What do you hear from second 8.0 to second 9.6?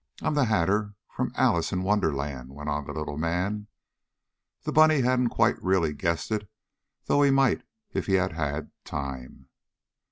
he had had time.